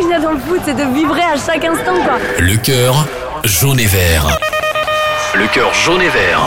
que 0.00 0.08
j'aime 0.08 0.22
dans 0.22 0.32
le 0.32 0.38
foot, 0.38 0.60
c'est 0.64 0.74
de 0.74 0.94
vibrer 0.94 1.22
à 1.22 1.36
chaque 1.36 1.64
instant, 1.64 1.94
quoi. 2.02 2.18
Le 2.38 2.56
cœur 2.56 3.06
jaune 3.44 3.78
et 3.78 3.86
vert. 3.86 4.38
Le 5.34 5.46
cœur 5.48 5.72
jaune 5.74 6.00
et 6.00 6.08
vert. 6.08 6.40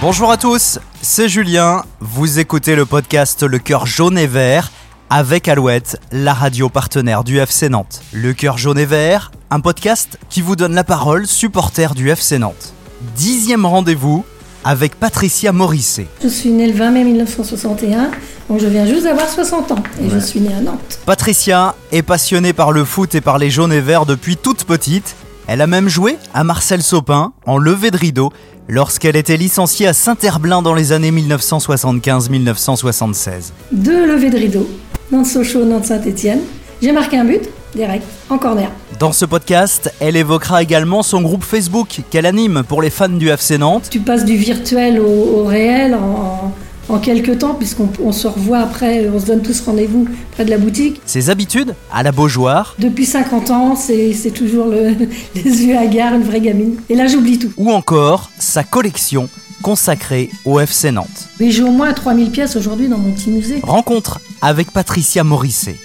Bonjour 0.00 0.30
à 0.30 0.36
tous, 0.36 0.78
c'est 1.00 1.28
Julien. 1.28 1.84
Vous 2.00 2.38
écoutez 2.38 2.76
le 2.76 2.84
podcast 2.84 3.42
Le 3.42 3.58
cœur 3.58 3.86
jaune 3.86 4.18
et 4.18 4.26
vert 4.26 4.70
avec 5.08 5.48
Alouette, 5.48 5.98
la 6.12 6.34
radio 6.34 6.68
partenaire 6.68 7.24
du 7.24 7.38
FC 7.38 7.68
Nantes. 7.68 8.02
Le 8.12 8.32
cœur 8.32 8.58
jaune 8.58 8.78
et 8.78 8.86
vert, 8.86 9.30
un 9.50 9.60
podcast 9.60 10.18
qui 10.28 10.42
vous 10.42 10.56
donne 10.56 10.74
la 10.74 10.84
parole, 10.84 11.26
supporter 11.26 11.94
du 11.94 12.10
FC 12.10 12.38
Nantes. 12.38 12.74
Dixième 13.14 13.64
rendez-vous 13.64 14.24
avec 14.66 14.96
Patricia 14.96 15.52
Morisset. 15.52 16.08
Je 16.20 16.28
suis 16.28 16.50
née 16.50 16.66
le 16.66 16.72
20 16.72 16.90
mai 16.90 17.04
1961, 17.04 18.10
donc 18.50 18.60
je 18.60 18.66
viens 18.66 18.84
juste 18.84 19.04
d'avoir 19.04 19.28
60 19.28 19.70
ans 19.70 19.78
et 20.02 20.10
je 20.10 20.18
suis 20.18 20.40
née 20.40 20.52
à 20.52 20.60
Nantes. 20.60 20.98
Patricia 21.06 21.76
est 21.92 22.02
passionnée 22.02 22.52
par 22.52 22.72
le 22.72 22.84
foot 22.84 23.14
et 23.14 23.20
par 23.20 23.38
les 23.38 23.48
jaunes 23.48 23.72
et 23.72 23.80
verts 23.80 24.06
depuis 24.06 24.36
toute 24.36 24.64
petite. 24.64 25.14
Elle 25.46 25.60
a 25.60 25.68
même 25.68 25.88
joué 25.88 26.18
à 26.34 26.42
Marcel 26.42 26.82
Sopin 26.82 27.32
en 27.46 27.58
levée 27.58 27.92
de 27.92 27.96
rideau 27.96 28.32
lorsqu'elle 28.68 29.14
était 29.14 29.36
licenciée 29.36 29.86
à 29.86 29.92
Saint-Herblain 29.92 30.62
dans 30.62 30.74
les 30.74 30.90
années 30.90 31.12
1975-1976. 31.12 33.52
Deux 33.70 34.04
levées 34.04 34.30
de 34.30 34.38
rideau, 34.38 34.68
Nantes 35.12 35.26
Sochaux, 35.26 35.64
Nantes 35.64 35.84
Saint-Étienne. 35.84 36.40
J'ai 36.82 36.90
marqué 36.90 37.16
un 37.16 37.24
but, 37.24 37.48
direct, 37.74 38.04
en 38.30 38.38
corner. 38.38 38.70
Dans 38.98 39.12
ce 39.12 39.24
podcast, 39.24 39.92
elle 40.00 40.16
évoquera 40.16 40.62
également 40.62 41.02
son 41.02 41.20
groupe 41.20 41.44
Facebook 41.44 42.00
qu'elle 42.10 42.26
anime 42.26 42.62
pour 42.66 42.82
les 42.82 42.90
fans 42.90 43.08
du 43.08 43.28
FC 43.28 43.58
Nantes. 43.58 43.88
Tu 43.90 44.00
passes 44.00 44.24
du 44.24 44.36
virtuel 44.36 45.00
au, 45.00 45.40
au 45.40 45.44
réel 45.44 45.94
en, 45.94 46.52
en 46.88 46.98
quelques 46.98 47.38
temps, 47.38 47.54
puisqu'on 47.54 47.88
on 48.02 48.12
se 48.12 48.26
revoit 48.28 48.58
après, 48.58 49.08
on 49.12 49.18
se 49.18 49.26
donne 49.26 49.42
tous 49.42 49.60
rendez-vous 49.60 50.06
près 50.32 50.44
de 50.44 50.50
la 50.50 50.58
boutique. 50.58 51.00
Ses 51.04 51.30
habitudes 51.30 51.74
à 51.92 52.02
la 52.02 52.12
Beaujoire. 52.12 52.74
Depuis 52.78 53.06
50 53.06 53.50
ans, 53.50 53.76
c'est 53.76 54.14
toujours 54.34 54.66
le, 54.68 54.94
les 55.34 55.42
yeux 55.42 55.76
hagards, 55.76 56.14
une 56.14 56.22
vraie 56.22 56.40
gamine. 56.40 56.76
Et 56.88 56.94
là, 56.94 57.06
j'oublie 57.06 57.38
tout. 57.38 57.52
Ou 57.56 57.70
encore 57.72 58.30
sa 58.38 58.62
collection 58.62 59.28
consacrée 59.62 60.30
au 60.44 60.60
FC 60.60 60.92
Nantes. 60.92 61.28
Mais 61.40 61.50
j'ai 61.50 61.62
au 61.62 61.70
moins 61.70 61.92
3000 61.92 62.30
pièces 62.30 62.56
aujourd'hui 62.56 62.88
dans 62.88 62.98
mon 62.98 63.10
petit 63.12 63.30
musée. 63.30 63.60
Rencontre 63.62 64.20
avec 64.40 64.70
Patricia 64.70 65.24
Morisset. 65.24 65.76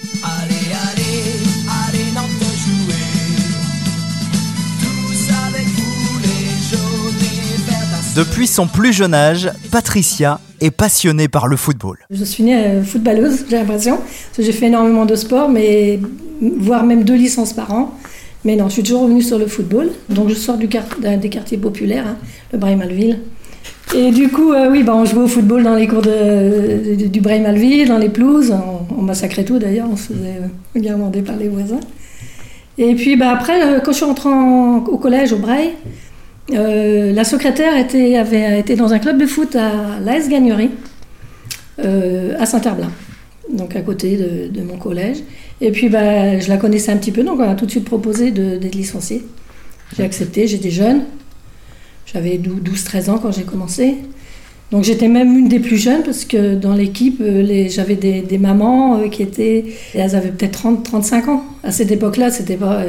Depuis 8.16 8.46
son 8.46 8.66
plus 8.66 8.92
jeune 8.92 9.14
âge, 9.14 9.50
Patricia 9.70 10.38
est 10.60 10.70
passionnée 10.70 11.28
par 11.28 11.46
le 11.48 11.56
football. 11.56 11.96
Je 12.10 12.24
suis 12.24 12.42
née 12.44 12.56
euh, 12.56 12.82
footballeuse, 12.84 13.46
j'ai 13.48 13.56
l'impression. 13.56 13.98
J'ai 14.38 14.52
fait 14.52 14.66
énormément 14.66 15.06
de 15.06 15.14
sport, 15.14 15.48
mais 15.48 15.98
voire 16.58 16.84
même 16.84 17.04
deux 17.04 17.14
licences 17.14 17.54
par 17.54 17.72
an. 17.72 17.94
Mais 18.44 18.56
non, 18.56 18.68
je 18.68 18.74
suis 18.74 18.82
toujours 18.82 19.02
revenue 19.02 19.22
sur 19.22 19.38
le 19.38 19.46
football. 19.46 19.90
Donc 20.10 20.28
je 20.28 20.34
sors 20.34 20.58
du 20.58 20.66
des 20.68 21.28
quartiers 21.30 21.56
populaires, 21.58 22.06
hein, 22.06 22.16
le 22.52 22.58
Braille-Malville. 22.58 23.18
Et 23.94 24.10
du 24.10 24.28
coup, 24.28 24.52
euh, 24.52 24.70
oui, 24.70 24.82
bah, 24.82 24.94
on 24.94 25.04
jouait 25.04 25.22
au 25.22 25.28
football 25.28 25.62
dans 25.62 25.74
les 25.74 25.86
cours 25.86 26.02
du 26.02 27.20
Braille-Malville, 27.20 27.88
dans 27.88 27.98
les 27.98 28.08
pelouses. 28.10 28.52
On, 28.96 29.00
massacrait 29.02 29.44
tout 29.44 29.58
d'ailleurs, 29.58 29.88
on 29.90 29.96
se 29.96 30.08
faisait 30.12 30.38
euh, 30.76 30.80
garmander 30.80 31.22
par 31.22 31.36
les 31.36 31.48
voisins. 31.48 31.80
Et 32.78 32.94
puis 32.94 33.16
bah, 33.16 33.30
après, 33.30 33.62
euh, 33.62 33.80
quand 33.80 33.92
je 33.92 33.96
suis 33.96 34.04
rentrée 34.04 34.28
en- 34.28 34.78
au 34.84 34.98
collège, 34.98 35.32
au 35.32 35.38
Braille, 35.38 35.72
euh, 36.50 37.12
la 37.12 37.24
secrétaire 37.24 37.76
était, 37.76 38.16
avait 38.16 38.58
été 38.58 38.74
dans 38.74 38.92
un 38.92 38.98
club 38.98 39.18
de 39.18 39.26
foot 39.26 39.54
à 39.54 40.00
l'AS 40.04 40.28
Gagnerie, 40.28 40.70
euh, 41.78 42.34
à 42.38 42.46
Saint-Herblain, 42.46 42.90
donc 43.52 43.76
à 43.76 43.80
côté 43.80 44.16
de, 44.16 44.62
mon 44.62 44.76
collège. 44.76 45.18
Et 45.60 45.70
puis 45.70 45.88
bah, 45.88 46.38
je 46.40 46.48
la 46.48 46.56
connaissais 46.56 46.90
un 46.90 46.96
petit 46.96 47.12
peu, 47.12 47.22
donc 47.22 47.38
on 47.38 47.48
a 47.48 47.54
tout 47.54 47.66
de 47.66 47.70
suite 47.70 47.84
proposé 47.84 48.32
d'être 48.32 48.74
licenciée. 48.74 49.24
J'ai 49.96 50.02
accepté, 50.02 50.48
j'étais 50.48 50.70
jeune, 50.70 51.02
j'avais 52.12 52.38
12-13 52.38 53.10
ans 53.10 53.18
quand 53.18 53.30
j'ai 53.30 53.44
commencé. 53.44 53.98
Donc 54.72 54.84
j'étais 54.84 55.08
même 55.08 55.36
une 55.36 55.48
des 55.48 55.60
plus 55.60 55.76
jeunes 55.76 56.02
parce 56.02 56.24
que 56.24 56.54
dans 56.54 56.74
l'équipe, 56.74 57.20
euh, 57.20 57.68
j'avais 57.68 57.94
des, 57.94 58.38
mamans 58.38 59.08
qui 59.10 59.22
étaient, 59.22 59.66
elles 59.94 60.16
avaient 60.16 60.30
peut-être 60.30 60.66
30-35 60.66 61.28
ans. 61.28 61.44
À 61.62 61.70
cette 61.70 61.92
époque-là, 61.92 62.30
c'était 62.30 62.56
pas, 62.56 62.82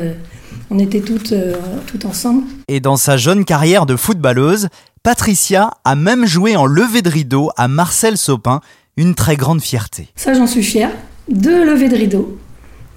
on 0.74 0.80
était 0.80 1.02
toutes, 1.02 1.34
euh, 1.34 1.56
toutes 1.86 2.06
ensemble. 2.06 2.44
Et 2.68 2.80
dans 2.80 2.96
sa 2.96 3.16
jeune 3.16 3.46
carrière 3.46 3.86
de 3.86 3.96
footballeuse, 3.96 4.70
Patricia 5.04 5.72
a 5.86 5.96
même 5.96 6.26
joué 6.26 6.56
en 6.56 6.66
levée 6.66 7.04
de 7.04 7.10
rideau 7.10 7.52
à 7.58 7.68
Marcel 7.68 8.18
Sopin, 8.18 8.60
une 8.98 9.14
très 9.14 9.36
grande 9.36 9.62
fierté. 9.62 10.10
Ça, 10.16 10.34
j'en 10.34 10.48
suis 10.48 10.64
fière. 10.64 10.90
Deux 11.30 11.64
levées 11.64 11.90
de 11.90 11.96
rideau. 11.96 12.40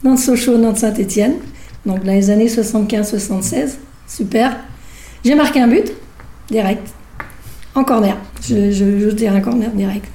Nantes 0.05 0.19
Sochaux, 0.19 0.57
Nantes 0.57 0.79
Saint-Étienne. 0.79 1.35
Donc 1.85 2.03
dans 2.03 2.13
les 2.13 2.31
années 2.31 2.49
75-76. 2.49 3.75
Super. 4.09 4.57
J'ai 5.25 5.35
marqué 5.35 5.61
un 5.61 5.69
but, 5.69 5.93
direct. 6.51 6.89
En 7.75 7.85
corner. 7.85 8.17
Je, 8.43 8.71
je, 8.73 9.11
je 9.11 9.27
un 9.27 9.41
corner 9.41 9.71
direct. 9.71 10.07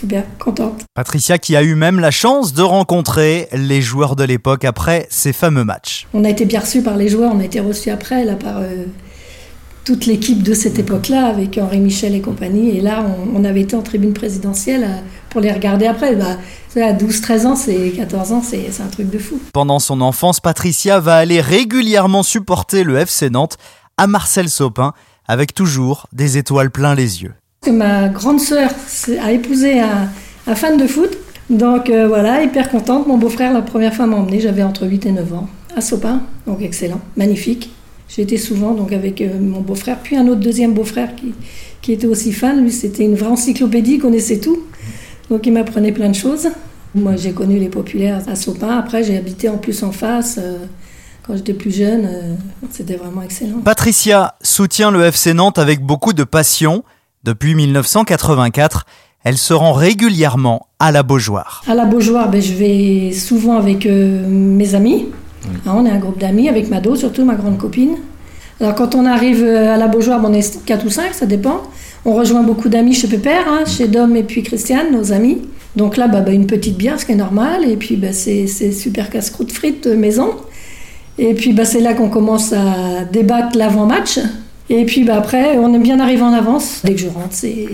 Super, 0.00 0.24
contente. 0.38 0.80
Patricia 0.94 1.36
qui 1.36 1.56
a 1.56 1.62
eu 1.62 1.74
même 1.74 2.00
la 2.00 2.10
chance 2.10 2.54
de 2.54 2.62
rencontrer 2.62 3.48
les 3.52 3.82
joueurs 3.82 4.16
de 4.16 4.24
l'époque 4.24 4.64
après 4.64 5.06
ces 5.10 5.34
fameux 5.34 5.62
matchs. 5.62 6.06
On 6.14 6.24
a 6.24 6.30
été 6.30 6.46
bien 6.46 6.60
reçus 6.60 6.82
par 6.82 6.96
les 6.96 7.10
joueurs, 7.10 7.32
on 7.34 7.40
a 7.40 7.44
été 7.44 7.60
reçus 7.60 7.90
après, 7.90 8.24
là, 8.24 8.34
par 8.34 8.60
euh, 8.60 8.86
toute 9.84 10.06
l'équipe 10.06 10.42
de 10.42 10.54
cette 10.54 10.78
époque-là, 10.78 11.26
avec 11.26 11.58
Henri 11.58 11.80
Michel 11.80 12.14
et 12.14 12.22
compagnie. 12.22 12.70
Et 12.70 12.80
là, 12.80 13.04
on, 13.04 13.42
on 13.42 13.44
avait 13.44 13.60
été 13.60 13.76
en 13.76 13.82
tribune 13.82 14.14
présidentielle 14.14 14.84
euh, 14.84 15.00
pour 15.28 15.42
les 15.42 15.52
regarder 15.52 15.86
après. 15.86 16.16
Bah, 16.16 16.38
à 16.76 16.94
12-13 16.94 17.46
ans, 17.46 17.56
c'est 17.56 17.90
14 17.90 18.32
ans, 18.32 18.42
c'est 18.42 18.70
c'est 18.70 18.82
un 18.82 18.88
truc 18.88 19.10
de 19.10 19.18
fou. 19.18 19.38
Pendant 19.52 19.80
son 19.80 20.00
enfance, 20.00 20.40
Patricia 20.40 20.98
va 20.98 21.16
aller 21.16 21.42
régulièrement 21.42 22.22
supporter 22.22 22.84
le 22.84 22.96
FC 22.96 23.28
Nantes 23.28 23.58
à 23.98 24.06
Marcel 24.06 24.48
Sopin 24.48 24.94
avec 25.26 25.52
toujours 25.52 26.06
des 26.12 26.38
étoiles 26.38 26.70
plein 26.70 26.94
les 26.94 27.22
yeux. 27.22 27.34
Que 27.62 27.70
ma 27.70 28.08
grande 28.08 28.40
sœur 28.40 28.70
a 29.22 29.32
épousé 29.32 29.80
un, 29.80 30.08
un 30.46 30.54
fan 30.54 30.78
de 30.78 30.86
foot. 30.86 31.10
Donc 31.50 31.90
euh, 31.90 32.08
voilà, 32.08 32.42
hyper 32.42 32.70
contente. 32.70 33.06
Mon 33.06 33.18
beau-frère, 33.18 33.52
la 33.52 33.60
première 33.62 33.92
fois, 33.94 34.06
m'a 34.06 34.16
emmené, 34.16 34.40
j'avais 34.40 34.62
entre 34.62 34.86
8 34.86 35.06
et 35.06 35.12
9 35.12 35.34
ans, 35.34 35.48
à 35.76 35.80
Sopin. 35.80 36.22
Donc 36.46 36.62
excellent, 36.62 37.00
magnifique. 37.16 37.70
J'ai 38.08 38.22
été 38.22 38.38
souvent 38.38 38.72
donc 38.72 38.92
avec 38.92 39.20
euh, 39.20 39.38
mon 39.38 39.60
beau-frère, 39.60 39.98
puis 40.02 40.16
un 40.16 40.26
autre 40.26 40.40
deuxième 40.40 40.72
beau-frère 40.72 41.14
qui, 41.14 41.34
qui 41.82 41.92
était 41.92 42.06
aussi 42.06 42.32
fan. 42.32 42.62
Lui, 42.62 42.72
c'était 42.72 43.04
une 43.04 43.14
vraie 43.14 43.30
encyclopédie, 43.30 43.98
connaissait 43.98 44.38
tout. 44.38 44.60
Donc 45.28 45.46
il 45.46 45.52
m'apprenait 45.52 45.92
plein 45.92 46.08
de 46.08 46.14
choses. 46.14 46.48
Moi, 46.94 47.16
j'ai 47.16 47.32
connu 47.32 47.58
les 47.58 47.68
populaires 47.68 48.22
à 48.26 48.36
Sopin. 48.36 48.78
Après, 48.78 49.04
j'ai 49.04 49.16
habité 49.18 49.48
en 49.48 49.58
plus 49.58 49.82
en 49.82 49.92
face. 49.92 50.38
euh, 50.38 50.56
quand 51.26 51.36
j'étais 51.36 51.52
plus 51.52 51.72
jeune, 51.76 52.08
c'était 52.72 52.96
vraiment 52.96 53.22
excellent. 53.22 53.60
Patricia 53.60 54.34
soutient 54.42 54.90
le 54.90 55.04
FC 55.04 55.34
Nantes 55.34 55.58
avec 55.58 55.80
beaucoup 55.80 56.12
de 56.14 56.24
passion. 56.24 56.82
Depuis 57.22 57.54
1984, 57.54 58.86
elle 59.24 59.36
se 59.36 59.52
rend 59.52 59.74
régulièrement 59.74 60.68
à 60.78 60.90
la 60.90 61.02
Beaujoire. 61.02 61.62
À 61.68 61.74
la 61.74 61.84
Beaujoire, 61.84 62.30
ben, 62.30 62.40
je 62.40 62.54
vais 62.54 63.12
souvent 63.12 63.58
avec 63.58 63.84
euh, 63.84 64.26
mes 64.26 64.74
amis. 64.74 65.08
Hein, 65.66 65.72
on 65.76 65.84
est 65.84 65.90
un 65.90 65.98
groupe 65.98 66.18
d'amis, 66.18 66.48
avec 66.48 66.70
Mado, 66.70 66.96
surtout 66.96 67.26
ma 67.26 67.34
grande 67.34 67.58
copine. 67.58 67.96
Alors 68.58 68.74
quand 68.74 68.94
on 68.94 69.04
arrive 69.04 69.44
euh, 69.44 69.74
à 69.74 69.76
la 69.76 69.88
Beaujoire, 69.88 70.18
ben, 70.18 70.30
on 70.30 70.32
est 70.32 70.64
4 70.64 70.86
ou 70.86 70.88
5, 70.88 71.12
ça 71.12 71.26
dépend. 71.26 71.60
On 72.06 72.14
rejoint 72.14 72.42
beaucoup 72.42 72.70
d'amis 72.70 72.94
chez 72.94 73.06
Pépère, 73.06 73.46
hein, 73.46 73.64
chez 73.66 73.86
Dom 73.86 74.16
et 74.16 74.22
puis 74.22 74.42
Christiane, 74.42 74.90
nos 74.90 75.12
amis. 75.12 75.42
Donc 75.76 75.98
là, 75.98 76.08
bah, 76.08 76.22
bah, 76.22 76.32
une 76.32 76.46
petite 76.46 76.78
bière, 76.78 76.98
ce 76.98 77.04
qui 77.04 77.12
est 77.12 77.16
normal. 77.16 77.68
Et 77.68 77.76
puis 77.76 77.96
bah, 77.96 78.14
c'est 78.14 78.46
super 78.46 79.10
casse-croûte 79.10 79.52
frites 79.52 79.86
euh, 79.86 79.94
maison. 79.94 80.30
Et 81.18 81.34
puis 81.34 81.54
c'est 81.64 81.80
là 81.80 81.92
qu'on 81.92 82.08
commence 82.08 82.54
à 82.54 83.04
débattre 83.04 83.58
l'avant-match. 83.58 84.20
Et 84.72 84.84
puis 84.84 85.02
bah, 85.04 85.16
après, 85.16 85.58
on 85.58 85.74
aime 85.74 85.82
bien 85.82 85.98
arriver 85.98 86.22
en 86.22 86.32
avance. 86.32 86.80
Dès 86.84 86.94
que 86.94 87.00
je 87.00 87.08
rentre, 87.08 87.32
c'est 87.32 87.66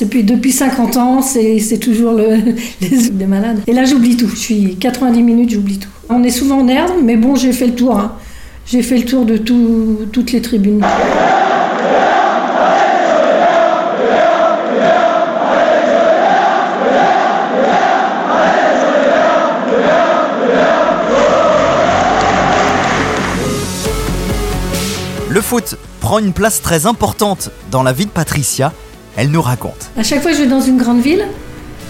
depuis, 0.00 0.24
depuis 0.24 0.52
50 0.52 0.96
ans, 0.96 1.20
c'est 1.22 1.78
toujours 1.78 2.12
le, 2.12 2.36
les 2.80 2.88
yeux 3.06 3.10
de 3.12 3.24
malade. 3.26 3.60
Et 3.66 3.72
là, 3.72 3.84
j'oublie 3.84 4.16
tout. 4.16 4.28
Je 4.28 4.36
suis 4.36 4.76
90 4.76 5.22
minutes, 5.22 5.50
j'oublie 5.50 5.78
tout. 5.78 5.88
On 6.08 6.22
est 6.24 6.30
souvent 6.30 6.60
en 6.60 6.68
herbe, 6.68 6.92
mais 7.04 7.16
bon, 7.16 7.34
j'ai 7.36 7.52
fait 7.52 7.66
le 7.66 7.74
tour. 7.74 7.98
hein. 7.98 8.12
J'ai 8.66 8.82
fait 8.82 8.96
le 8.98 9.04
tour 9.04 9.24
de 9.26 9.36
tout- 9.36 9.98
toutes 10.12 10.32
les 10.32 10.40
tribunes. 10.42 10.82
Le 25.30 25.40
foot 25.40 25.76
prend 26.08 26.20
une 26.20 26.32
place 26.32 26.62
très 26.62 26.86
importante 26.86 27.50
dans 27.70 27.82
la 27.82 27.92
vie 27.92 28.06
de 28.06 28.10
Patricia. 28.10 28.72
Elle 29.14 29.30
nous 29.30 29.42
raconte. 29.42 29.90
À 29.94 30.02
chaque 30.02 30.22
fois 30.22 30.30
que 30.30 30.38
je 30.38 30.44
vais 30.44 30.48
dans 30.48 30.62
une 30.62 30.78
grande 30.78 31.02
ville, 31.02 31.22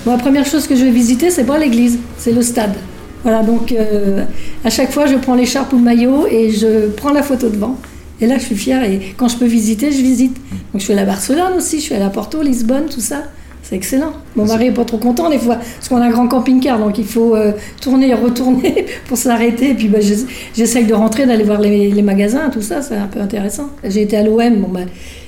la 0.06 0.18
première 0.18 0.44
chose 0.44 0.66
que 0.66 0.74
je 0.74 0.82
vais 0.82 0.90
visiter, 0.90 1.30
c'est 1.30 1.44
pas 1.44 1.56
l'église, 1.56 2.00
c'est 2.16 2.32
le 2.32 2.42
stade. 2.42 2.74
Voilà, 3.22 3.44
donc 3.44 3.70
euh, 3.70 4.24
à 4.64 4.70
chaque 4.70 4.90
fois, 4.90 5.06
je 5.06 5.14
prends 5.14 5.36
l'écharpe 5.36 5.72
ou 5.72 5.76
le 5.76 5.84
maillot 5.84 6.26
et 6.28 6.50
je 6.50 6.88
prends 6.88 7.12
la 7.12 7.22
photo 7.22 7.48
devant. 7.48 7.78
Et 8.20 8.26
là, 8.26 8.38
je 8.38 8.42
suis 8.42 8.56
fière 8.56 8.82
et 8.82 9.14
quand 9.16 9.28
je 9.28 9.36
peux 9.36 9.46
visiter, 9.46 9.92
je 9.92 10.02
visite. 10.02 10.34
Donc 10.34 10.80
je 10.80 10.80
suis 10.80 10.92
allée 10.94 11.02
à 11.02 11.06
Barcelone 11.06 11.52
aussi, 11.56 11.78
je 11.78 11.84
suis 11.84 11.94
à 11.94 12.10
Porto, 12.10 12.42
Lisbonne, 12.42 12.86
tout 12.86 13.00
ça. 13.00 13.22
C'est 13.68 13.76
excellent. 13.76 14.12
Mon 14.34 14.46
mari 14.46 14.68
est 14.68 14.72
pas 14.72 14.86
trop 14.86 14.96
content 14.96 15.28
des 15.28 15.38
fois, 15.38 15.56
parce 15.56 15.88
qu'on 15.90 15.98
a 16.00 16.06
un 16.06 16.10
grand 16.10 16.26
camping-car, 16.26 16.78
donc 16.78 16.96
il 16.96 17.04
faut 17.04 17.36
euh, 17.36 17.52
tourner 17.82 18.08
et 18.08 18.14
retourner 18.26 18.86
pour 19.06 19.18
s'arrêter. 19.18 19.70
Et 19.70 19.74
puis 19.74 19.88
bah, 19.88 20.00
j'ess- 20.00 20.24
j'essaye 20.56 20.86
de 20.86 20.94
rentrer, 20.94 21.26
d'aller 21.26 21.44
voir 21.44 21.60
les, 21.60 21.90
les 21.90 22.02
magasins, 22.02 22.48
tout 22.48 22.62
ça, 22.62 22.80
c'est 22.80 22.96
un 22.96 23.08
peu 23.08 23.20
intéressant. 23.20 23.68
J'ai 23.84 24.02
été 24.02 24.16
à 24.16 24.22
l'OM, 24.22 24.56
bon, 24.56 24.68
bah, 24.68 24.80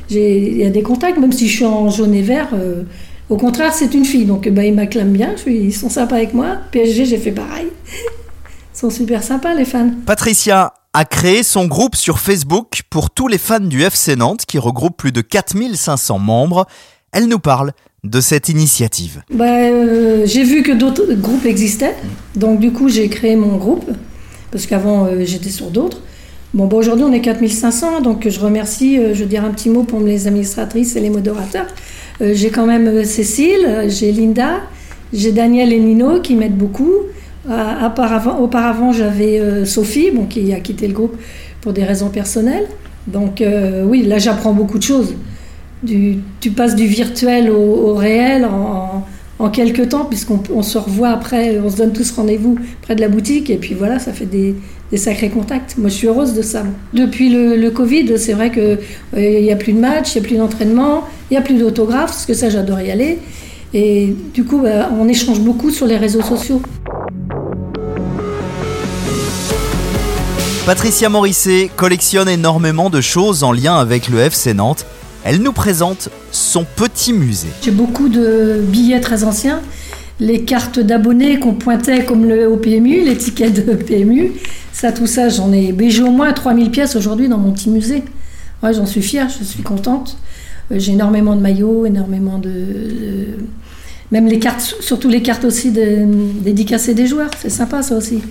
j'ai- 0.09 0.39
il 0.39 0.57
y 0.57 0.65
a 0.65 0.71
des 0.71 0.83
contacts, 0.83 1.19
même 1.19 1.33
si 1.33 1.49
je 1.49 1.57
suis 1.57 1.65
en 1.67 1.91
jaune 1.91 2.15
et 2.15 2.23
vert. 2.23 2.49
euh, 2.55 2.85
au 3.29 3.37
contraire, 3.37 3.75
c'est 3.75 3.93
une 3.95 4.07
fille, 4.07 4.25
donc 4.25 4.49
bah, 4.49 4.65
ils 4.65 4.75
m'acclament 4.75 5.13
bien, 5.13 5.33
je 5.37 5.43
suis- 5.43 5.59
ils 5.65 5.73
sont 5.75 5.91
sympas 5.91 6.17
avec 6.17 6.33
moi. 6.33 6.57
PSG, 6.73 7.05
j'ai 7.05 7.19
fait 7.19 7.33
pareil. 7.33 7.67
Ils 8.75 8.79
sont 8.79 8.91
super 8.91 9.23
sympas, 9.23 9.53
les 9.53 9.67
fans. 9.67 9.91
Patricia 10.07 10.73
a 10.95 11.05
créé 11.05 11.43
son 11.43 11.67
groupe 11.67 11.95
sur 11.95 12.19
Facebook 12.19 12.81
pour 12.89 13.11
tous 13.11 13.29
les 13.29 13.37
fans 13.39 13.61
du 13.61 13.83
FC 13.83 14.17
Nantes 14.17 14.47
qui 14.47 14.59
regroupe 14.59 14.97
plus 14.97 15.13
de 15.13 15.21
4500 15.21 16.19
membres. 16.19 16.67
Elle 17.13 17.27
nous 17.27 17.39
parle 17.39 17.73
de 18.05 18.21
cette 18.21 18.49
initiative. 18.49 19.23
Bah, 19.33 19.45
euh, 19.45 20.23
j'ai 20.27 20.45
vu 20.45 20.63
que 20.63 20.73
d'autres 20.73 21.13
groupes 21.15 21.45
existaient, 21.45 21.95
donc 22.35 22.61
du 22.61 22.73
coup 22.73 22.89
j'ai 22.89 23.09
créé 23.09 23.37
mon 23.37 23.57
groupe, 23.57 23.91
parce 24.51 24.67
qu'avant 24.67 25.05
euh, 25.05 25.25
j'étais 25.25 25.51
sur 25.51 25.71
d'autres. 25.71 26.01
Bon, 26.55 26.67
bah, 26.67 26.77
aujourd'hui 26.77 27.05
on 27.05 27.13
est 27.13 27.21
4500, 27.21 28.01
donc 28.01 28.29
je 28.29 28.41
remercie, 28.41 28.99
euh, 28.99 29.15
je 29.15 29.21
veux 29.21 29.29
dire 29.29 29.45
un 29.45 29.51
petit 29.51 29.69
mot 29.69 29.83
pour 29.83 30.01
les 30.01 30.27
administratrices 30.27 30.97
et 30.97 31.01
les 31.01 31.11
modérateurs. 31.11 31.67
J'ai 32.23 32.51
quand 32.51 32.67
même 32.67 33.03
Cécile, 33.07 33.87
j'ai 33.89 34.13
Linda, 34.13 34.61
j'ai 35.11 35.33
Daniel 35.33 35.73
et 35.73 35.79
Nino 35.79 36.21
qui 36.21 36.35
m'aident 36.35 36.59
beaucoup. 36.59 36.93
Auparavant, 37.49 38.93
j'avais 38.93 39.65
Sophie, 39.65 40.11
qui 40.29 40.53
a 40.53 40.61
quitté 40.61 40.87
le 40.87 40.93
groupe 40.93 41.17
pour 41.63 41.73
des 41.73 41.83
raisons 41.83 42.11
personnelles. 42.11 42.67
Donc 43.07 43.43
oui, 43.87 44.03
là 44.03 44.19
j'apprends 44.19 44.53
beaucoup 44.53 44.77
de 44.77 44.83
choses 44.83 45.15
tu 45.87 46.51
passes 46.51 46.77
du 46.77 46.87
virtuel 46.87 47.51
au, 47.51 47.95
réel 47.95 48.45
en, 48.45 49.05
en 49.41 49.49
quelques 49.49 49.89
temps, 49.89 50.05
puisqu'on 50.05 50.43
on 50.55 50.63
se 50.63 50.77
revoit 50.77 51.09
après, 51.09 51.59
on 51.65 51.71
se 51.71 51.77
donne 51.77 51.93
tous 51.93 52.11
rendez-vous 52.13 52.59
près 52.83 52.95
de 52.95 53.01
la 53.01 53.09
boutique, 53.09 53.49
et 53.49 53.57
puis 53.57 53.75
voilà, 53.75 53.99
ça 53.99 54.13
fait 54.13 54.27
des, 54.27 54.55
sacrés 54.97 55.31
contacts. 55.31 55.79
Moi, 55.79 55.89
je 55.89 55.95
suis 55.95 56.09
heureuse 56.09 56.35
de 56.35 56.43
ça. 56.43 56.65
Depuis 56.93 57.31
le, 57.31 57.71
Covid, 57.71 58.19
c'est 58.19 58.35
vrai 58.35 58.51
qu'il 58.51 59.43
n'y 59.43 59.51
a 59.51 59.57
plus 59.57 59.73
de 59.73 59.81
match, 59.81 60.15
il 60.15 60.21
n'y 60.21 60.27
a 60.27 60.29
plus 60.29 60.37
d'entraînement, 60.37 61.05
il 61.31 61.35
n'y 61.35 61.39
a 61.39 61.41
plus 61.41 61.55
d'autographes, 61.55 62.11
parce 62.11 62.27
que 62.27 62.35
ça, 62.35 62.51
j'adore 62.51 62.81
y 62.81 62.91
aller. 62.91 63.19
Et 63.73 64.15
du 64.35 64.45
coup, 64.45 64.59
bah, 64.59 64.91
on 65.01 65.09
échange 65.09 65.41
beaucoup 65.41 65.71
sur 65.71 65.87
les 65.87 65.97
réseaux 65.97 66.23
sociaux. 66.23 66.61
Patricia 70.67 71.09
Morisset 71.09 71.71
collectionne 71.77 72.29
énormément 72.29 72.91
de 72.91 73.01
choses 73.01 73.43
en 73.43 73.53
lien 73.53 73.79
avec 73.79 74.09
le 74.09 74.19
FC 74.19 74.53
Nantes. 74.53 74.85
Elle 75.25 75.43
nous 75.43 75.53
présente 75.53 76.09
son 76.33 76.65
petit 76.65 77.13
musée. 77.13 77.49
J'ai 77.63 77.71
beaucoup 77.71 78.09
de 78.09 78.61
billets 78.67 79.01
très 79.01 79.25
anciens, 79.25 79.61
les 80.19 80.45
cartes 80.45 80.81
d'abonnés 80.81 81.39
qu'on 81.39 81.55
pointait 81.55 82.05
comme 82.05 82.27
le, 82.27 82.49
au 82.49 82.57
PMU, 82.57 83.03
les 83.05 83.17
tickets 83.17 83.67
de 83.67 83.75
PMU. 83.75 84.33
Ça, 84.73 84.93
tout 84.93 85.07
ça, 85.07 85.29
j'en 85.29 85.53
ai. 85.53 85.75
J'ai 85.91 86.03
au 86.03 86.11
moins 86.11 86.33
3000 86.33 86.71
pièces 86.71 86.97
aujourd'hui 86.97 87.29
dans 87.29 87.39
mon 87.39 87.53
petit 87.53 87.69
musée. 87.69 88.03
Ouais, 88.63 88.73
j'en 88.73 88.87
suis 88.87 89.03
fière, 89.03 89.29
je 89.29 89.45
suis 89.45 89.63
contente. 89.63 90.17
Euh, 90.73 90.79
J'ai 90.79 90.93
énormément 90.93 91.35
de 91.37 91.41
maillots, 91.41 91.87
énormément 91.87 92.39
de. 92.39 93.39
Même 94.11 94.27
les 94.27 94.39
cartes, 94.39 94.75
surtout 94.81 95.09
les 95.09 95.23
cartes 95.23 95.45
aussi 95.45 95.71
dédicacées 95.71 96.95
des 96.95 97.07
joueurs, 97.07 97.31
c'est 97.41 97.51
sympa 97.51 97.83
ça 97.83 97.97
aussi. 97.97 98.23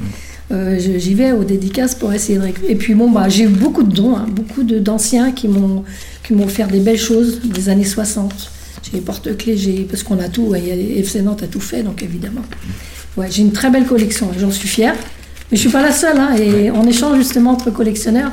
Euh, 0.51 0.79
J'y 0.79 1.13
vais 1.13 1.31
aux 1.31 1.43
dédicaces 1.43 1.95
pour 1.95 2.11
essayer 2.11 2.37
de 2.37 2.43
récupérer. 2.43 2.71
Et 2.73 2.75
puis 2.75 2.95
bon, 2.95 3.09
bah, 3.11 3.29
j'ai 3.29 3.43
eu 3.43 3.47
beaucoup 3.47 3.83
de 3.83 3.93
dons, 3.93 4.15
hein, 4.15 4.25
beaucoup 4.29 4.63
d'anciens 4.63 5.31
qui 5.31 5.47
m'ont 5.47 5.83
qui 6.23 6.33
m'ont 6.33 6.45
offert 6.45 6.67
des 6.67 6.79
belles 6.79 6.97
choses 6.97 7.41
des 7.43 7.69
années 7.69 7.83
60. 7.83 8.51
J'ai 8.83 8.97
les 8.97 9.01
porte-clés, 9.01 9.57
j'ai 9.57 9.81
parce 9.81 10.03
qu'on 10.03 10.19
a 10.19 10.29
tout, 10.29 10.53
les 10.53 10.99
FC 10.99 11.21
Nantes 11.21 11.43
a 11.43 11.47
tout 11.47 11.59
fait, 11.59 11.83
donc 11.83 12.03
évidemment. 12.03 12.41
Ouais, 13.17 13.27
j'ai 13.29 13.41
une 13.41 13.51
très 13.51 13.69
belle 13.69 13.85
collection, 13.85 14.29
et 14.35 14.39
j'en 14.39 14.51
suis 14.51 14.67
fière. 14.67 14.95
Mais 15.51 15.57
je 15.57 15.61
suis 15.61 15.69
pas 15.69 15.81
la 15.81 15.91
seule, 15.91 16.17
hein, 16.19 16.35
et 16.35 16.69
on 16.69 16.85
échange 16.85 17.17
justement 17.17 17.51
entre 17.51 17.71
collectionneurs. 17.71 18.31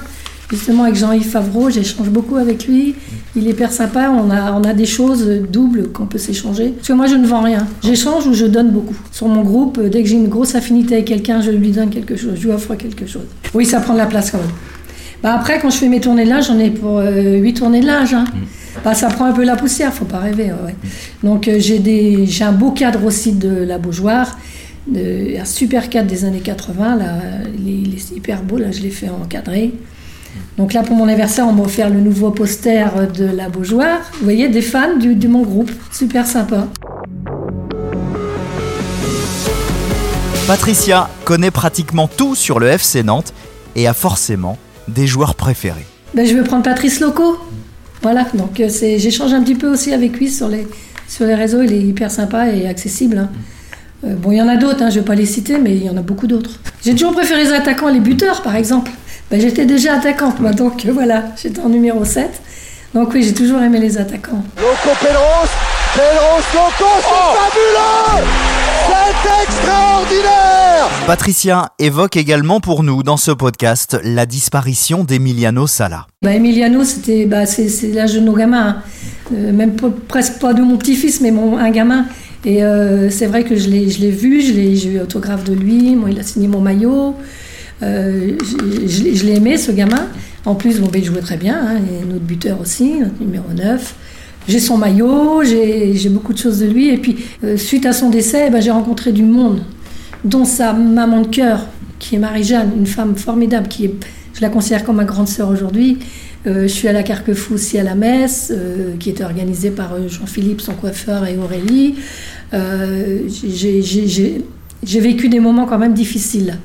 Justement 0.51 0.85
avec 0.85 0.95
Jean-Yves 0.95 1.29
Favreau, 1.29 1.71
j'échange 1.71 2.09
beaucoup 2.09 2.37
avec 2.37 2.69
lui. 2.69 2.95
Il 3.35 3.47
est 3.49 3.51
hyper 3.51 3.73
sympa, 3.73 4.11
on 4.11 4.31
a, 4.31 4.53
on 4.53 4.63
a 4.63 4.75
des 4.75 4.87
choses 4.87 5.27
doubles 5.51 5.89
qu'on 5.89 6.07
peut 6.07 6.19
s'échanger. 6.19 6.69
Parce 6.71 6.87
que 6.89 6.93
moi 6.93 7.07
je 7.07 7.17
ne 7.17 7.27
vends 7.27 7.43
rien, 7.43 7.67
j'échange 7.83 8.27
ou 8.29 8.33
je 8.35 8.47
donne 8.47 8.71
beaucoup. 8.71 8.95
Sur 9.11 9.27
mon 9.27 9.43
groupe, 9.43 9.81
dès 9.81 10.03
que 10.05 10.09
j'ai 10.09 10.15
une 10.17 10.29
grosse 10.29 10.55
affinité 10.55 10.95
avec 10.95 11.07
quelqu'un, 11.07 11.41
je 11.41 11.51
lui 11.51 11.71
donne 11.73 11.91
quelque 11.91 12.15
chose, 12.17 12.35
je 12.37 12.47
lui 12.47 12.53
offre 12.53 12.77
quelque 12.77 13.07
chose. 13.07 13.25
Oui, 13.55 13.67
ça 13.67 13.81
prend 13.81 13.93
de 13.95 13.99
la 13.99 14.07
place 14.07 14.31
quand 14.31 14.39
même. 14.39 14.47
Bah 15.23 15.35
après, 15.35 15.59
quand 15.59 15.71
je 15.71 15.79
fais 15.79 15.89
mes 15.89 16.01
tournées 16.01 16.25
de 16.25 16.31
linge, 16.31 16.47
j'en 16.47 16.59
ai 16.59 16.71
pour 16.71 17.01
8 17.01 17.55
tournées 17.55 17.81
de 17.81 17.87
linge. 17.87 18.15
hein. 18.15 18.25
Bah, 18.85 18.95
ça 18.95 19.09
prend 19.09 19.25
un 19.25 19.33
peu 19.33 19.43
la 19.45 19.57
poussière, 19.57 19.93
faut 19.93 20.05
pas 20.05 20.19
rêver. 20.19 20.45
ouais. 20.65 20.75
Donc 21.25 21.49
euh, 21.49 21.57
j'ai 21.59 21.79
des, 21.81 22.27
j'ai 22.27 22.45
un 22.45 22.53
beau 22.53 22.71
cadre 22.71 23.05
aussi 23.05 23.33
de 23.33 23.49
la 23.49 23.79
Beaujoire, 23.79 24.39
de- 24.87 25.41
un 25.41 25.45
super 25.47 25.89
cadre 25.89 26.09
des 26.09 26.25
années 26.27 26.41
80. 26.41 26.97
Là, 26.97 27.07
il 27.59 27.69
est, 27.69 27.73
il 27.89 27.95
est 27.95 28.17
hyper 28.17 28.43
beau. 28.43 28.59
Là, 28.59 28.71
je 28.71 28.81
l'ai 28.83 28.91
fait 28.91 29.09
encadré. 29.09 29.73
Donc 30.59 30.73
là, 30.73 30.83
pour 30.83 30.97
mon 30.97 31.07
anniversaire, 31.09 31.47
on 31.47 31.53
m'a 31.53 31.63
offert 31.65 31.91
le 31.91 32.01
nouveau 32.01 32.31
poster 32.31 32.87
de 33.15 33.25
la 33.25 33.49
Beaujoire. 33.49 33.99
Vous 34.19 34.25
voyez, 34.25 34.49
des 34.49 34.63
fans 34.63 34.97
du, 34.97 35.15
de 35.15 35.29
mon 35.29 35.43
groupe, 35.43 35.71
super 35.93 36.27
sympa. 36.27 36.67
Patricia 40.47 41.09
connaît 41.25 41.51
pratiquement 41.51 42.09
tout 42.09 42.35
sur 42.35 42.59
le 42.61 42.69
FC 42.69 43.03
Nantes 43.03 43.33
et 43.75 43.87
a 43.89 43.95
forcément 43.95 44.59
des 44.89 45.07
joueurs 45.07 45.35
préférés. 45.35 45.85
Ben, 46.15 46.25
je 46.27 46.35
vais 46.35 46.45
prendre 46.45 46.63
Patrice 46.63 47.01
Loco. 47.01 47.39
Voilà, 48.03 48.27
donc 48.35 48.61
euh, 48.61 48.69
j'échange 48.71 49.33
un 49.33 49.43
petit 49.43 49.57
peu 49.57 49.69
aussi 49.69 49.93
avec 49.93 50.17
lui 50.19 50.31
sur 50.31 50.49
les, 50.49 50.67
sur 51.09 51.27
les 51.27 51.35
réseaux. 51.35 51.63
Il 51.63 51.73
est 51.73 51.81
hyper 51.81 52.11
sympa 52.11 52.49
et 52.49 52.69
accessible. 52.69 53.19
hein. 53.19 53.29
Euh, 54.05 54.15
bon, 54.15 54.31
il 54.31 54.37
y 54.37 54.43
en 54.43 54.49
a 54.49 54.57
d'autres, 54.57 54.83
hein, 54.83 54.91
je 54.91 54.97
ne 54.97 55.01
vais 55.01 55.07
pas 55.07 55.15
les 55.15 55.27
citer, 55.27 55.59
mais 55.59 55.75
il 55.75 55.85
y 55.85 55.91
en 55.91 55.97
a 55.97 56.03
beaucoup 56.03 56.27
d'autres. 56.29 56.61
J'ai 56.85 56.93
toujours 56.93 57.13
préféré 57.13 57.43
les 57.43 57.53
attaquants, 57.53 57.89
les 57.89 58.01
buteurs 58.01 58.43
par 58.43 58.55
exemple. 58.55 58.93
Ben, 59.31 59.41
j'étais 59.41 59.67
déjà 59.67 59.95
attaquante, 59.95 60.39
moi, 60.41 60.53
donc 60.53 60.85
euh, 60.87 60.93
voilà, 60.93 61.25
j'étais 61.43 61.61
en 61.61 61.69
numéro 61.69 62.05
7. 62.05 62.31
Donc 62.95 63.13
oui, 63.13 63.23
j'ai 63.25 63.35
toujours 63.35 63.61
aimé 63.61 63.81
les 63.81 63.99
attaquants. 63.99 64.43
Loco 64.57 64.97
Pedros, 65.01 65.49
Pedros 65.95 66.47
Loco, 66.55 66.91
c'est 67.01 67.37
fabuleux 67.39 68.27
C'est 68.87 69.43
extraordinaire 69.43 70.89
Patricia 71.07 71.73
évoque 71.79 72.17
également 72.17 72.61
pour 72.61 72.83
nous 72.85 73.03
dans 73.03 73.17
ce 73.17 73.33
podcast 73.33 73.99
la 74.05 74.27
disparition 74.27 75.03
d'Emiliano 75.05 75.67
Sala. 75.67 76.07
Bah, 76.23 76.33
Emiliano, 76.33 76.85
c'était, 76.85 77.27
bah, 77.27 77.47
c'est, 77.47 77.69
l'âge 77.93 78.15
de 78.15 78.21
nos 78.21 78.33
gamins. 78.35 78.69
hein. 78.69 78.83
Euh, 79.35 79.53
même 79.53 79.75
pas- 79.75 79.91
presque 80.07 80.39
pas 80.39 80.55
de 80.55 80.63
mon 80.63 80.77
petit-fils, 80.77 81.21
mais 81.21 81.33
mon, 81.33 81.59
un 81.59 81.71
gamin. 81.71 82.07
Et 82.45 82.63
euh, 82.63 83.11
c'est 83.11 83.27
vrai 83.27 83.43
que 83.43 83.57
je 83.57 83.69
l'ai, 83.69 83.91
je 83.91 84.01
l'ai 84.01 84.13
vu, 84.13 84.41
je 84.41 84.53
l'ai, 84.53 84.77
j'ai 84.77 84.91
eu 84.91 85.01
autographe 85.01 85.43
de 85.43 85.53
lui, 85.53 85.97
moi, 85.97 86.11
il 86.11 86.21
a 86.21 86.23
signé 86.23 86.47
mon 86.47 86.61
maillot. 86.61 87.17
Euh, 87.83 88.37
je, 88.41 88.87
je 89.15 89.25
l'ai- 89.25 89.37
aimé, 89.37 89.59
ce 89.59 89.71
gamin. 89.71 90.09
En 90.45 90.55
plus, 90.55 90.81
il 90.95 91.05
jouait 91.05 91.21
très 91.21 91.37
bien, 91.37 91.59
hein, 91.61 91.77
et 91.77 92.05
notre 92.07 92.25
buteur 92.25 92.61
aussi, 92.61 93.01
notre 93.01 93.21
numéro 93.21 93.53
9. 93.55 93.95
J'ai 94.49 94.61
son 94.61 94.79
maillot, 94.79 95.43
j'ai, 95.43 96.09
beaucoup 96.09 96.33
de 96.33 96.39
choses 96.39 96.61
de 96.61 96.67
lui. 96.67 96.89
Et 96.89 96.99
puis, 96.99 97.17
euh, 97.45 97.57
suite 97.57 97.85
à 97.85 97.93
son 97.93 98.11
décès, 98.11 98.49
ben, 98.51 98.63
j'ai 98.63 98.71
rencontré 98.71 99.11
du 99.13 99.25
monde, 99.25 99.61
dont 100.25 100.45
sa 100.45 100.73
maman 100.73 101.23
de 101.23 101.27
cœur, 101.27 101.67
qui 101.99 102.15
est 102.15 102.19
Marie-Jeanne, 102.19 102.71
une 102.79 102.87
femme 102.87 103.17
formidable, 103.17 103.67
qui 103.69 103.87
est, 103.87 103.95
je 104.35 104.41
la 104.41 104.49
considère 104.49 104.85
comme 104.85 104.97
ma 104.97 105.05
grande 105.05 105.29
sœur 105.29 105.49
aujourd'hui. 105.49 105.99
Euh, 106.47 106.63
je 106.63 106.69
suis 106.69 106.87
à 106.87 106.93
la 106.93 107.03
Carquefou 107.03 107.55
aussi 107.55 107.77
à 107.79 107.83
la 107.83 107.97
messe, 107.97 108.53
qui 109.01 109.11
était 109.11 109.25
organisée 109.25 109.71
par 109.71 109.97
Jean-Philippe, 110.09 110.61
son 110.61 110.75
coiffeur, 110.75 111.27
et 111.27 111.37
Aurélie. 111.37 111.97
J'ai 114.85 115.01
vécu 115.01 115.29
des 115.29 115.41
moments 115.41 115.67
quand 115.67 115.79
même 115.79 115.95
difficiles. 115.95 116.57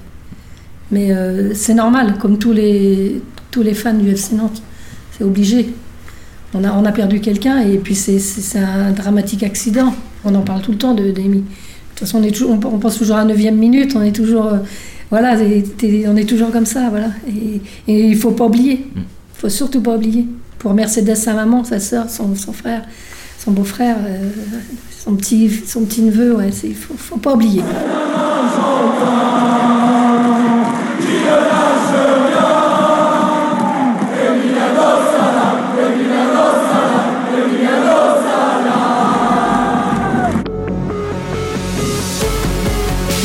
Mais 0.92 1.12
euh, 1.12 1.54
c'est 1.54 1.74
normal, 1.74 2.16
comme 2.20 2.38
tous 2.38 2.52
les, 2.52 3.22
tous 3.50 3.62
les 3.64 3.74
fans 3.74 3.94
du 3.94 4.10
FC 4.10 4.36
Nantes. 4.36 4.62
C'est 5.18 5.24
obligé. 5.24 5.74
On 6.54 6.64
a, 6.66 6.74
on 6.74 6.84
a 6.86 6.92
perdu 6.92 7.22
quelqu'un 7.22 7.60
et 7.62 7.78
puis 7.78 7.96
c'est- 7.96 8.58
un 8.58 8.92
dramatique 8.92 9.44
accident. 9.44 9.94
On 10.26 10.36
en 10.36 10.42
parle 10.42 10.62
tout 10.62 10.72
le 10.72 10.78
temps 10.78 10.94
de 10.94 11.10
d'Amy. 11.12 11.40
De 11.40 11.44
toute 11.96 12.00
façon, 12.00 12.20
on, 12.20 12.24
est 12.24 12.32
toujours, 12.32 12.52
on, 12.52 12.68
on 12.68 12.78
pense 12.80 12.98
toujours 12.98 13.16
à 13.16 13.24
la 13.26 13.34
9 13.34 13.52
minute, 13.54 13.94
on 13.96 14.02
est 14.02 14.12
toujours, 14.12 14.48
euh, 14.48 14.58
voilà, 15.10 15.36
on 15.38 16.16
est 16.18 16.26
toujours 16.30 16.52
comme 16.52 16.66
ça. 16.66 16.90
Voilà. 16.90 17.08
Et, 17.28 17.62
et 17.92 18.04
il 18.08 18.12
ne 18.12 18.16
faut 18.20 18.32
pas 18.32 18.46
oublier. 18.46 18.86
Il 18.96 19.04
faut 19.40 19.50
surtout 19.50 19.82
pas 19.82 19.96
oublier. 19.96 20.28
Pour 20.60 20.74
Mercedes, 20.74 21.16
sa 21.16 21.34
maman, 21.34 21.64
sa 21.64 21.80
soeur, 21.80 22.10
son, 22.10 22.36
son 22.36 22.52
frère, 22.54 22.84
son 23.40 23.52
beau-frère, 23.52 23.96
euh, 24.06 24.30
son 25.04 25.16
petit, 25.16 25.50
son 25.66 25.86
petit 25.86 26.02
neveu, 26.02 26.36
ouais, 26.36 26.50
il 26.64 26.70
ne 26.70 26.76
faut, 26.76 26.94
faut 26.98 27.18
pas 27.18 27.34
oublier. 27.34 27.62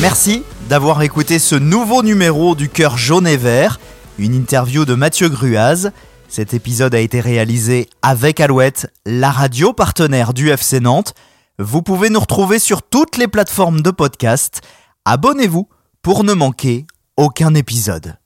Merci 0.07 0.45
d'avoir 0.69 1.03
écouté 1.03 1.39
ce 1.39 1.57
nouveau 1.57 2.03
numéro 2.03 2.55
du 2.55 2.69
Cœur 2.69 2.97
jaune 2.97 3.27
et 3.27 3.37
vert, 3.37 3.81
une 4.19 4.35
interview 4.35 4.85
de 4.85 4.95
Mathieu 4.95 5.29
Gruaz. 5.29 5.91
Cet 6.29 6.55
épisode 6.55 6.95
a 6.95 7.01
été 7.01 7.21
réalisé 7.21 7.89
avec 8.03 8.41
Alouette, 8.41 8.91
la 9.05 9.31
radio 9.31 9.73
partenaire 9.73 10.33
du 10.33 10.51
FC 10.51 10.79
Nantes. 10.81 11.13
Vous 11.59 11.83
pouvez 11.83 12.09
nous 12.09 12.21
retrouver 12.21 12.59
sur 12.59 12.83
toutes 12.83 13.17
les 13.17 13.27
plateformes 13.27 13.81
de 13.81 13.91
podcast. 13.91 14.61
Abonnez-vous 15.05 15.69
pour 16.03 16.23
ne 16.23 16.35
manquer 16.35 16.87
aucun 17.17 17.55
épisode. 17.55 18.19